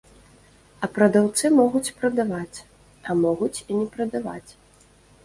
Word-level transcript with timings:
А 0.85 0.87
прадаўцы 0.95 1.51
могуць 1.59 1.93
прадаваць, 1.99 2.57
а 3.07 3.17
могуць 3.23 3.53
і 3.61 3.69
не 3.81 3.85
прадаваць. 3.97 4.51